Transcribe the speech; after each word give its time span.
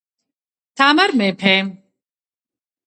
თამარ 0.81 1.13
მეფე 1.21 1.55